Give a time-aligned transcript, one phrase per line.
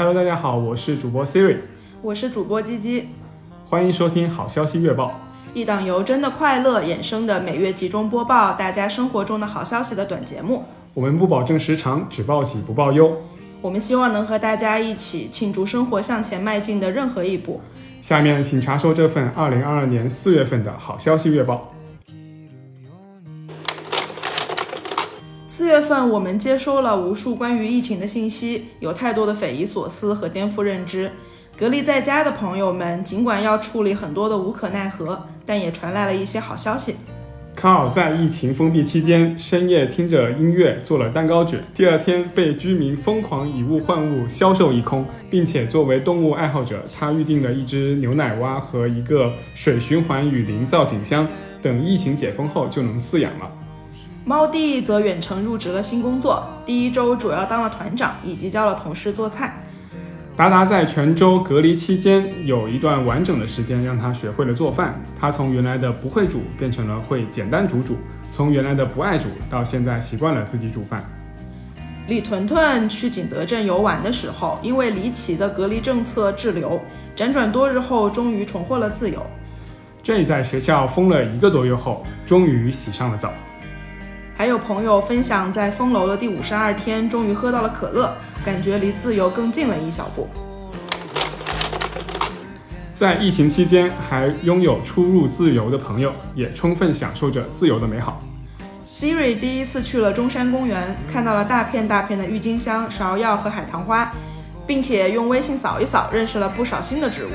[0.00, 1.58] Hello，大家好，我是主播 Siri，
[2.00, 3.10] 我是主播鸡鸡，
[3.68, 5.12] 欢迎收听好消息月报，
[5.52, 10.64] 一档由真的快乐衍生的每月集中播报大家生活中的好消息的短节目。
[10.94, 13.14] 我们不保证时长，只报喜不报忧。
[13.60, 17.60] 我们希望能和大家一起庆祝生活向前迈进的任何一步。
[18.00, 21.70] 下面请查收这份二零二二年四月份的好消息月报。
[25.52, 31.10] 四月份，我们接收了无数关于疫情的信息，有太多的匪夷所思和颠覆认知。
[31.58, 36.94] 隔离在家的朋友们，尽管要处理很多的无可奈何，但也传来了一些好消息。
[37.56, 51.26] 卡尔在疫情封闭期间，深夜听着音乐做了蛋糕卷，第二天被居民疯狂以物换物，销售一空，并且作为动物爱好者，他预定了一只牛奶蛙和一个水循环雨林造景箱，
[51.60, 53.50] 等疫情解封后就能饲养了。
[54.24, 59.64] 猫弟则远程入职了新工作，第一周主要当了团长，以及教了同事做菜。
[60.36, 65.02] 达达在泉州隔离期间，有一段完整的时间让他学会了做饭。
[65.18, 67.96] 他从原来的不会煮变成了会简单煮煮，
[68.30, 71.02] 从原来的不爱煮到现在习惯了自己煮饭。
[72.06, 76.80] 李屯屯去景德镇游玩的时候，因为离奇的隔离政策滞留，
[77.16, 79.24] 辗转多日后终于重获了自由。
[80.02, 83.32] 这在学校封了一个多月后，终于洗上了澡。
[84.40, 88.10] 还有朋友分享，在封楼的第五十二天，终于喝到了可乐，
[88.42, 90.26] 感觉离自由更近了一小步。
[92.94, 98.22] 在疫情期间还拥有出入自由的朋友，也充分享受着自由的美好。
[98.88, 104.10] Siri 第一次去了中山公园，看到了大片大片的郁金香、芍药和海棠花，
[104.66, 107.28] 并且用微信扫一扫，认识了不少新的植物。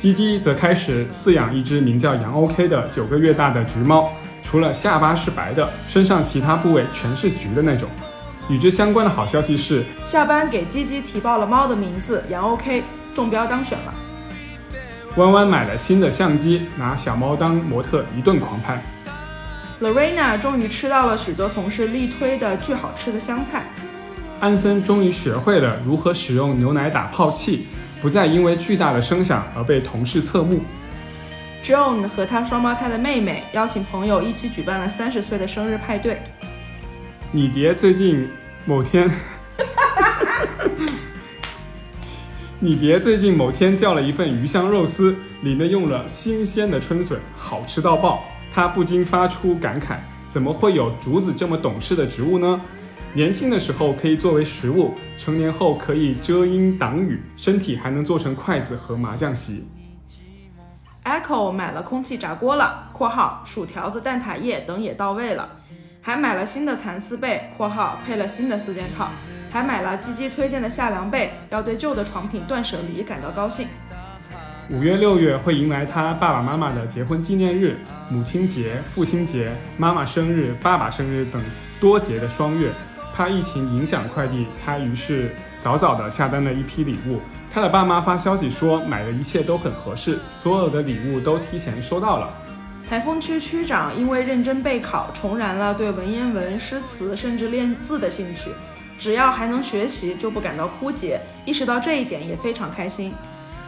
[0.00, 4.10] 鸡鸡则开始饲养一只名叫杨 OK 的九个月大的橘猫。
[4.52, 7.88] 除了下巴是白的，身上其他部位全是橘的那种。
[8.50, 12.82] 与之相关的好消息是，下班给鸡鸡提报了猫的名字杨 OK，
[13.14, 13.94] 中标当选了。
[15.16, 18.82] 弯弯买了新的相机，拿小猫当模特一顿狂拍。
[19.80, 23.64] Lorena 终于吃到了许多同事力推的巨好吃的香菜。
[24.38, 27.68] 安森终于学会了如何使用牛奶打泡器，
[28.02, 30.60] 不再因为巨大的声响而被同事侧目。
[31.62, 36.20] Joan 和他双胞胎的妹妹邀请朋友一起举办了三十岁的生日派对。
[37.30, 38.28] 你爹最近
[38.66, 39.08] 某天，
[42.58, 48.24] 你爹最近某天叫了一份鱼香肉丝，里面用了新鲜的春笋，好吃到爆。
[48.52, 49.98] 他不禁发出感慨：
[50.28, 52.60] 怎么会有竹子这么懂事的植物呢？
[53.14, 59.64] 年轻的时候可以作为食物，成年后可以遮阴挡雨，身体还能做成筷子和麻将席。
[61.04, 65.48] Echo 买了空气炸锅了（括号薯条子、蛋挞液等也到位了），
[66.00, 69.08] 还买了新的蚕丝被（括号配了新的四件套），
[69.50, 73.66] 还买了鸡鸡推荐的夏凉被，要对旧的床品断舍离感到高兴。
[74.70, 81.42] 五月、六月会迎来他爸爸妈妈的结婚纪念日、母亲节、父亲节、妈妈生日、爸爸生日等
[81.80, 82.70] 多节的双月。
[83.14, 87.20] 怕疫情影响快递，他于是早早的下单了一批礼物。
[87.54, 92.30] 他的爸妈发消息说，买的一切都很合适，所有的礼物都提前收到了。
[92.88, 98.50] 台风区区长因为认真备考，重燃了对文言文、诗词甚至练字的兴趣。
[98.98, 101.20] 只要还能学习，就不感到枯竭。
[101.44, 103.12] 意识到这一点，也非常开心。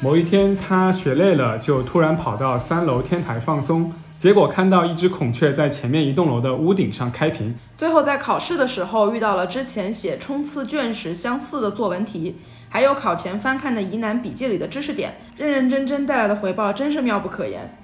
[0.00, 3.92] 某一天，他学累了，就突然跑到三楼天台放松。
[4.18, 7.54] 结果看到一只孔雀在前面一栋楼的屋顶上开屏。
[7.76, 12.34] 最后在考试的时候遇到了之前写冲刺卷时相似的作文题，
[12.68, 17.78] 还有考前翻看的疑难笔记里的知识点，认认真真带来的回报真是妙不可言。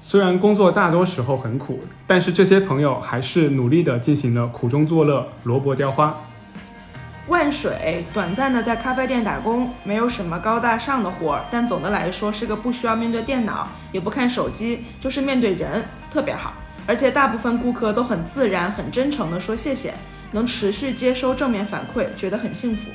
[0.00, 6.12] 虽然工作大多时候很苦，但是这些朋友还是努力的进行了苦中作乐，萝卜雕花。
[7.30, 16.52] 万水短暂的在咖啡店打工，没有什么高大上的活儿，但总的来说是个不需要面对电脑，也不看手机，就是面对人，特别好。
[16.88, 19.94] 而且大部分顾客都很自然、很真诚的说谢谢，
[20.32, 22.90] 能持续接收正面反馈，觉得很幸福。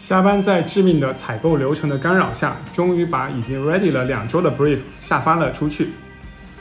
[0.00, 5.90] 下班在致命的采购流程的干扰下，终于把已经 ready 了两周的 brief 下发了出去。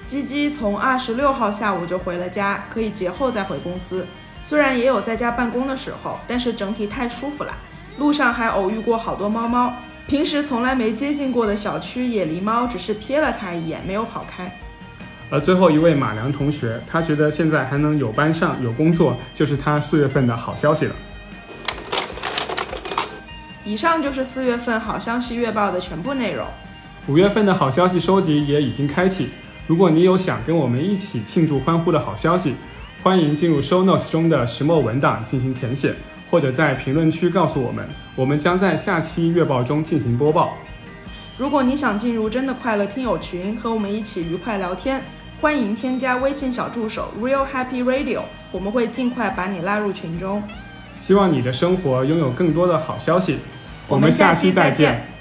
[0.07, 4.05] 鸡鸡从二十六号下午就回了家，可以节后再回公司。
[4.49, 7.55] 虽然也有在家办公的时候，但是整体太舒服了。
[7.99, 9.71] 路上还偶遇过好多猫猫，
[10.07, 14.51] 平时从来没接近过的小区野狸猫，只是瞥了它一眼，没有跑开。
[15.29, 20.95] 而最后一位马良同学，他觉得现在还能有班上有工作，就是他四月份的好消息了。
[23.63, 26.47] 以上就是四月份好消息月报的全部内容。
[27.05, 29.29] 五月份的好消息收集也已经开启，
[29.67, 32.55] 如果你有想跟我们一起庆祝欢呼的好消息。
[33.01, 35.95] 欢迎进入 Show Notes 中的石墨文档进行填写，
[36.29, 40.57] 或者在评论区告诉我们，我们将在下期月报中进行播报。
[41.37, 45.01] 如果你想进入真的快乐听友群，和我们一起愉快聊天，
[45.39, 50.43] 欢迎添加微信小助手 Real Happy Radio，我们会尽快把你拉入群中。
[50.93, 53.37] 希望你的生活拥有更多的好消息。
[53.87, 54.91] 我们下期再见。
[54.91, 55.18] 见